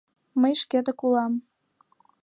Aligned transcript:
Мый 0.41 0.53
шкетак 0.61 0.99
улам. 1.05 1.33